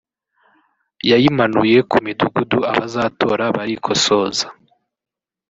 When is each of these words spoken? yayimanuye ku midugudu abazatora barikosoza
yayimanuye 1.09 1.77
ku 1.89 1.97
midugudu 2.05 2.59
abazatora 2.71 3.45
barikosoza 3.55 4.45